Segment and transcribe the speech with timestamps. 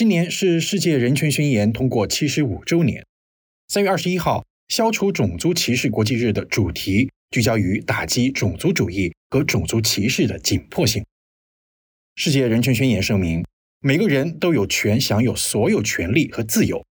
[0.00, 3.04] 今年是世界人权宣言通过七十五周年。
[3.68, 11.04] 三月二十一号，消除种族歧视国际日的主题聚焦于打击种族主义和种族歧视的紧迫性。
[12.16, 13.44] 世界人权宣言声明，
[13.80, 16.82] 每个人都有权享有所有权利和自由，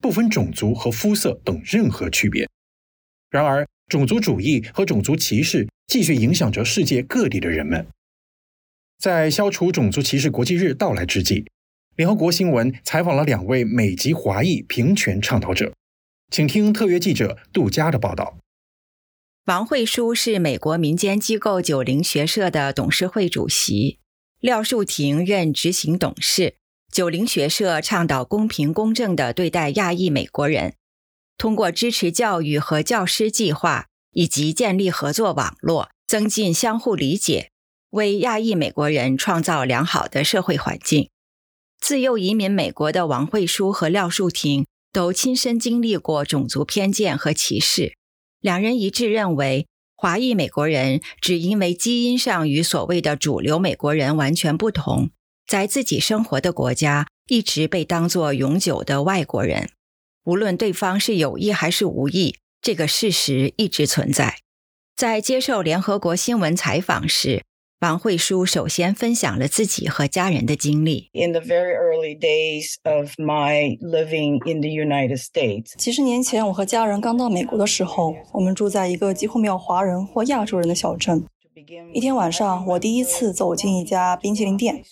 [0.00, 2.48] 不分种族和肤色等任何区别。
[3.30, 7.86] 然而，种族主义和种族歧视继续影响着世界各地的人们。
[8.98, 11.46] 在消除种族歧视国际日到来之际，
[11.98, 15.74] 联合国新闻采访了两位美籍华裔平权倡导者，
[16.30, 18.38] 请听特约记者杜佳的报道。
[19.46, 23.98] 王慧书是美国民间机构九零学社的董事会主席，
[24.38, 26.54] 廖树庭任执行董事。
[26.92, 30.74] 九零学社倡导公平公正的对待亚裔美国人，
[31.36, 37.50] 通过支持教育和教师计划，以及建立合作网络，增进相互理解。
[37.90, 41.10] 为亚裔美国人创造良好的社会环境。
[41.80, 47.94] 自幼移民美国的王慧书和廖树庭都亲身经历过种族偏见和歧视。
[48.40, 49.66] 两人一致认为，
[49.96, 55.10] 华裔美国人只因为基因上与所谓的主流美国人完全不同，
[55.46, 59.70] 在自己生活的国家一直被当作永久的外国人。
[60.24, 64.38] 无论对方是有意还是无意，这个事实一直存在。
[64.94, 67.44] 在接受联合国新闻采访时。
[67.80, 71.10] 王慧书首先分享了自己和家人的经历。
[71.12, 81.24] In the very early days of my living in the United States，几十年前，我和家人刚到美国的时候，我们住在一个几乎没有华人或亚洲人的小镇。
[81.92, 84.82] 一天晚上，我第一次走进一家冰淇淋店，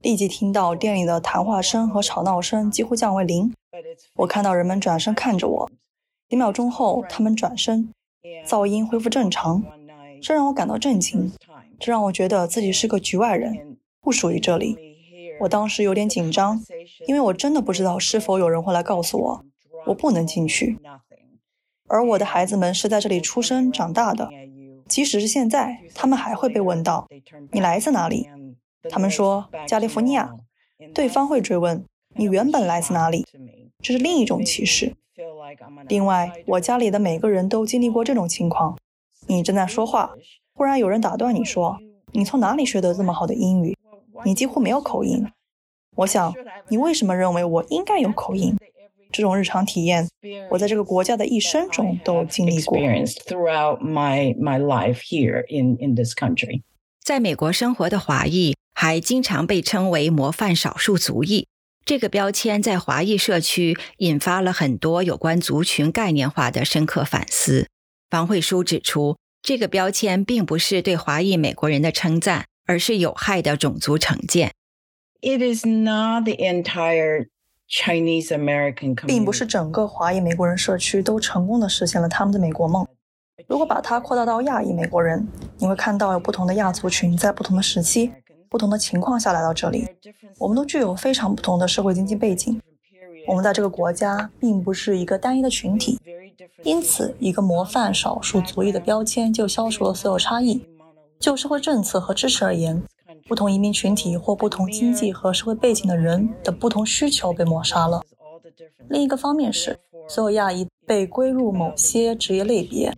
[0.00, 3.52] 立即听到店里的谈话声和吵闹声几乎降为零。
[4.16, 5.70] 我看到人们转身看着我，
[6.30, 7.90] 几秒钟后，他们转身，
[8.46, 9.62] 噪音恢复正常，
[10.22, 11.30] 这让我感到震惊。
[11.78, 14.76] 这让我觉得自己是个局外人，不属于这里。
[15.40, 16.62] 我当时有点紧张，
[17.06, 19.44] 因为我真的不知道是否有人会来告诉我，
[19.86, 20.78] 我不能进去。
[21.88, 24.30] 而我的孩子们是在这里出生长大的，
[24.88, 27.06] 即使是现在，他们还会被问到
[27.52, 28.28] ：“你来自哪里？”
[28.88, 30.30] 他们说：“加利福尼亚。”
[30.94, 31.84] 对方会追问
[32.16, 33.26] ：“你原本来自哪里？”
[33.82, 34.94] 这是另一种歧视。
[35.88, 38.78] 另外，我家里的每个人都经历过这种情况。
[39.26, 40.14] 你正在说话。
[40.56, 41.78] 忽然有人打断你说
[42.14, 43.76] ：“你从哪里学得这么好的英语？
[44.24, 45.26] 你几乎没有口音。”
[45.96, 46.32] 我想，
[46.68, 48.56] 你为什么认为我应该有口音？
[49.10, 50.08] 这种日常体验，
[50.50, 52.78] 我在这个国家的一生中都经历过。
[57.02, 61.48] 在美国生活的华裔还经常被称为“模范少数族裔”，
[61.84, 67.68] 这个标签在华裔社区引发了很多有关族群概念化的深刻反思。
[68.12, 69.16] 王慧书指出。
[69.44, 74.54] 这个标签并不是对华裔美国人的称赞，而是有害的种族成见。
[75.20, 77.26] It is not the entire
[77.68, 82.86] Chinese American，并不是整个华裔美国人社区都成功的实现了他们的美国梦。
[83.46, 85.28] 如果把它扩大到亚裔美国人，
[85.58, 88.10] 你会看到有不同的亚族群在不同的时期、
[88.48, 89.86] 不同的情况下来到这里。
[90.38, 92.58] 我们都具有非常不同的社会经济背景。
[93.26, 96.00] 我们在这个国家并不是一个单一的群体。
[96.62, 100.64] 因此，一个模范少数族裔的标签就消除了所有差异。
[101.18, 102.82] 就社会政策和支持而言，
[103.26, 108.02] 不同移民群体或不同经济和社会背景的人的不同需求被抹杀了。
[108.88, 109.78] 另一个方面是，
[110.08, 112.92] 所有亚裔被归入某些职业类别，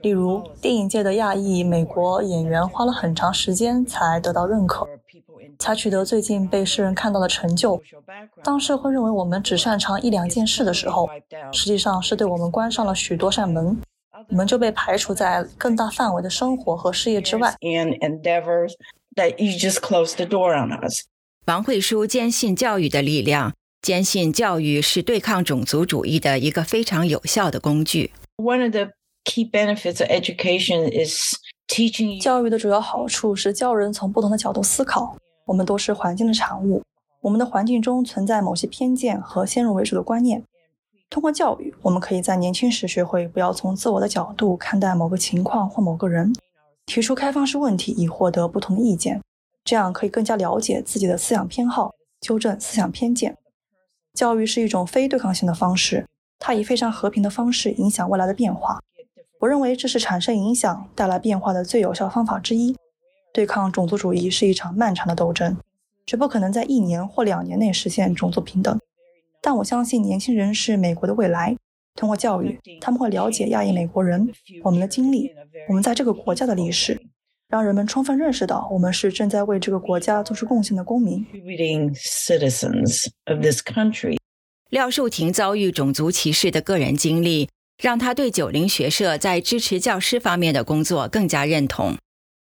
[0.00, 4.86] 例如电影界的亚裔美国演员花了很长时间才得到认可。
[5.60, 7.80] 才取得最近被世人看到的成就。
[8.42, 11.08] 当社会认为我们只擅长一两件事的时候，
[11.52, 13.78] 实际上是对我们关上了许多扇门，
[14.30, 17.54] 我们就被排除在更大范围的生活和事业之外。
[21.46, 28.12] 王慧书坚信教育的力量，坚信教育是对抗种族主义的一个非常有效的工具。
[28.36, 28.92] One of the
[29.24, 31.34] key benefits of education is
[31.66, 32.22] teaching.
[32.22, 35.16] 教育的主要好处是教人从不同的角度思考。
[35.50, 36.80] 我们都是环境的产物，
[37.20, 40.44] 我们的环境中存在某些偏见和先入为主的观念。
[41.10, 46.32] 通过教育，我们可以在年轻时学会不要从自我的角度看待某个情况或某个人，
[46.86, 49.20] 提出开放式问题以获得不同的意见，
[49.64, 53.36] 这样可以更加了解自己的思想偏好，纠正思想偏见。
[54.14, 56.06] 教育是一种非对抗性的方式，
[56.38, 58.78] 它以非常和平的方式影响未来的变化。
[59.40, 62.76] 我认为这是产生影响、带来变化的最有效方法之一。
[63.32, 65.56] 对抗种族主义是一场漫长的斗争，
[66.06, 68.78] 绝不可能在一年或两年内实现种族平等。
[69.40, 71.56] 但我相信年轻人是美国的未来。
[71.96, 74.30] 通过教育，他们会了解亚裔美国人、
[74.62, 75.30] 我们的经历、
[75.68, 77.00] 我们在这个国家的历史。
[77.48, 81.26] 让人们充分认识到我们是正在为这个国家做出贡献的公民。
[84.68, 87.48] 廖树庭遭遇种族歧视的个人经历，
[87.82, 91.96] 让他对九零学社在支持教师方面的工作更加认同。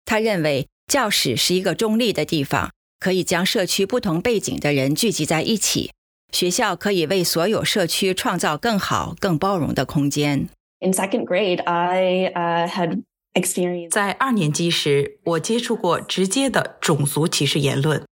[0.05, 5.91] 他认为教室是一个中立的地方，可以将社区不同背景的人聚集在一起。
[6.33, 10.49] 学校可以为所有社区创造更好、更包容的空间。
[10.81, 12.33] In second grade, I
[12.69, 13.03] had
[13.35, 13.91] experienced.
[13.91, 18.05] 在二年级时，我接触过直接的种族歧视言论，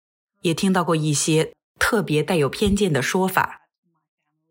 [0.43, 3.63] 也听到过一些特别带有偏见的说法。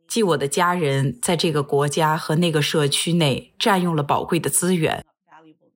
[0.08, 5.06] 即我的家人在这个国家和那个社区内占用了宝贵的资源，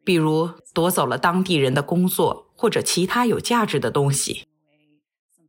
[0.04, 4.46] 比如夺走了当地人的工作或者其他有价值的东西，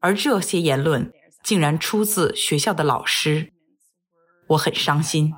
[0.01, 1.13] 而这些言论
[1.43, 3.53] 竟然出自学校的老师，
[4.49, 5.33] 我很伤心。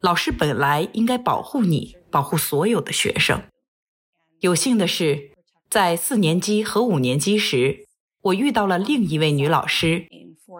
[0.00, 3.42] 老师本来应该保护你，保护所有的学生。
[4.40, 5.30] 有幸的是，
[5.70, 7.86] 在四年级和五年级时，
[8.20, 10.06] 我遇到了另一位女老师。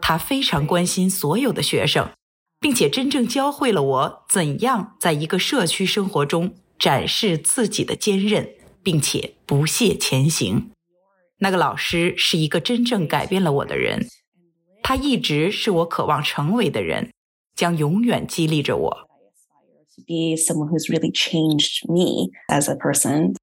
[0.00, 2.10] 她非常关心所有的学生，
[2.58, 8.46] 并且真正教会了我怎样在一个社区生活中展示自己的坚韧，
[8.82, 10.70] 并且不懈前行。
[11.38, 14.06] 那个老师是一个真正改变了我的人，
[14.82, 17.10] 他一直是我渴望成为的人，
[17.56, 19.08] 将永远激励着我。
[20.06, 23.34] Be someone who's really changed me as a person。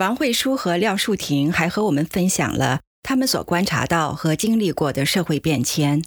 [0.00, 2.80] 王慧书和廖树婷还和我们分享了。
[3.04, 6.02] 他们所观察到和经历过的社会变迁，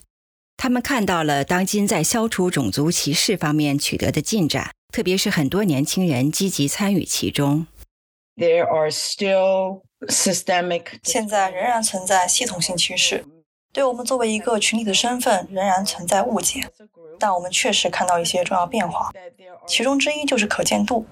[0.57, 7.67] 他们看到了当今在消除种族歧视方面取得的进展，特别是很多年轻人积极参与其中。
[8.37, 13.25] There are still systemic，现在仍然存在系统性趋势，
[13.73, 16.61] 对我们作为一个群体的身份仍然存在误解，
[17.19, 19.11] 但我们确实看到一些重要变化，
[19.67, 21.05] 其中之一就是可见度。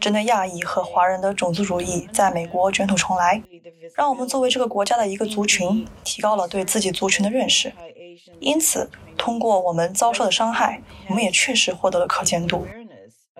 [0.00, 3.42] 针对亚裔和华人的种族主义在美国卷土重来，
[3.94, 7.70] 让我们作为这个国家的一个族群提高了对自己族群的认识。
[8.40, 12.66] 因此，通过我们遭受的伤害，我们也确实获得了可见度。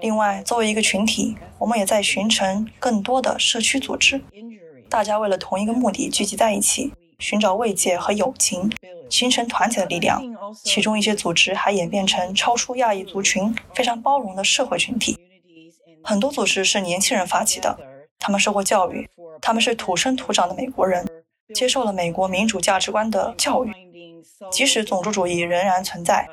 [0.02, 4.22] 另外，作为一个群体，我们也在形成更多的社区组织，
[4.90, 8.70] 大家为了同一个目的聚集在一起，寻找慰藉和友情，
[9.08, 10.22] 形成团结的力量。
[10.62, 15.18] 其中一些组织还演变成超出亚裔族群、非常包容的社会群体。
[16.04, 17.78] 很多组织是年轻人发起的，
[18.18, 19.08] 他们受过教育，
[19.40, 21.08] 他们是土生土长的美国人，
[21.54, 23.72] 接受了美国民主价值观的教育。
[24.50, 26.28] 即使种族主义仍然存在，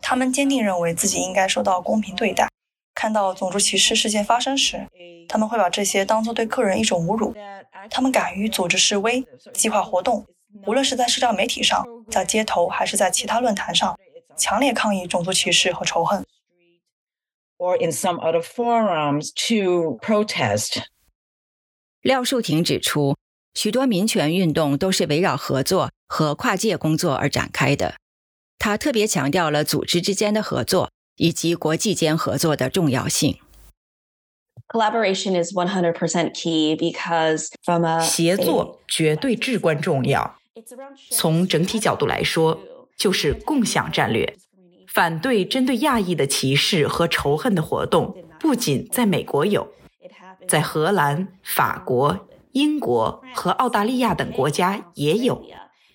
[0.00, 2.48] 他们坚定认为自己应该受到公平对待。
[2.94, 4.86] 看到种族歧视事件发生时，
[5.28, 7.34] 他们会把这些当作对个人一种侮辱。
[7.90, 10.24] 他们敢于组织示威、计划活动，
[10.66, 13.98] 无论是在社交媒体上、在街头还是在其他论坛上，
[14.36, 16.24] 强烈抗议种族歧视和仇恨。
[17.62, 20.82] or in some other forums to protest.
[22.02, 23.16] 廖树庭指出，
[23.54, 27.94] 许多民权运动都是围绕合作和跨界工作而展开的。
[28.58, 33.38] 他特别强调了组织之间的合作以及国际间合作的重要性。
[34.68, 40.36] Collaboration is one hundred percent key because from a 协作绝对至关重要。
[41.10, 42.58] 从整体角度来说，
[42.96, 44.36] 就是共享战略。
[44.86, 49.72] 反对针对亚裔的歧视和仇恨的活动，不仅在美国有，
[50.46, 55.44] 在荷兰、法国、英国和澳大利亚等国家也有。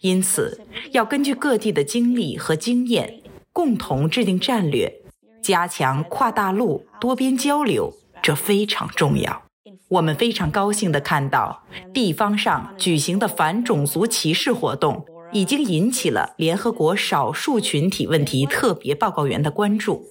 [0.01, 3.21] 因此，要根据各地的经历和经验，
[3.53, 5.01] 共同制定战略，
[5.47, 9.43] 加强跨大陆多边交流，这非常重要。
[9.87, 11.63] 我们非常高兴地看到
[11.93, 15.05] 地方上举行的反种族歧视活动。
[15.33, 20.05] 已经引起了联合国少数群体问题特别报告员的关注，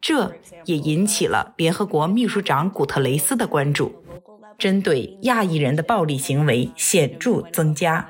[0.00, 0.32] 这
[0.64, 4.04] 也引起了联合国秘书长古特雷斯的关注。
[4.56, 8.08] 针对亚裔人的暴力行为显著增加，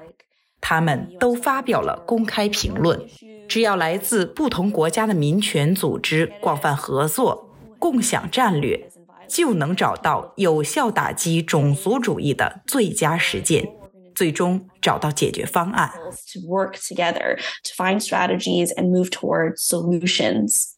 [0.60, 3.00] 他们都发表了公开评论。
[3.48, 7.48] 只要来自不同国家的民权组织广泛合作、
[7.78, 8.90] 共享战略，
[9.28, 13.68] 就能找到有效打击种族主义的最佳实践。
[14.14, 15.90] 最终找到解决方案。
[16.32, 20.72] To work together to find strategies and move towards solutions。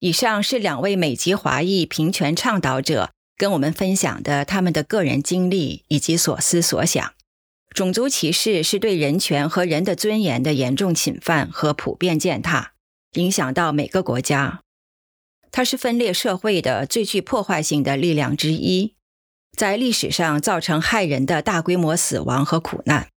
[0.00, 7.14] 以上是两位美籍华裔平权倡导者跟我们分享的他们的个人经历以及所思所想。
[7.74, 12.74] 种族歧视是对人权和人的尊严的严重侵犯和普遍践踏，
[13.12, 14.62] 影响到每个国家。
[15.50, 18.94] 它是分裂社会的最具破坏性的力量之一。
[19.56, 23.08] 在历史上造成害人的大规模死亡和苦难，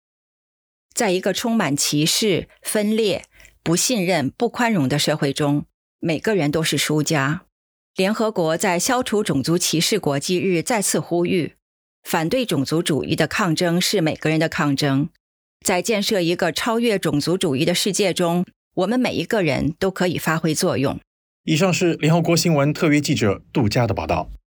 [0.93, 3.25] 在一个充满歧视、分裂、
[3.63, 5.67] 不信任、不宽容的社会中，
[6.01, 7.47] 每个人都是输家。
[7.95, 11.55] 联合国在消除种族歧视国际日再次呼吁：
[12.05, 15.09] 反对种族主义的抗争是每个人的抗争。
[15.65, 18.45] 在建设一个超越种族主义的世界中，
[18.75, 21.01] 我们每一个人都可以发挥作用。
[21.45, 24.29] 以上是联合国新闻特约记者杜佳的报道。